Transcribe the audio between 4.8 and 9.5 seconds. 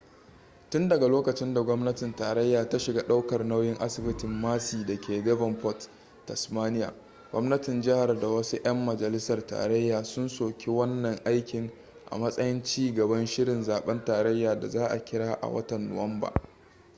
da ke devonport tasmania gwamnatin jihar da wasu 'yan majalisar